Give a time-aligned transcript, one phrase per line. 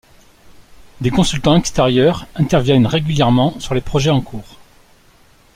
[0.99, 4.57] Des consultants extérieurs interviennent régulièrement sur les projets en cours.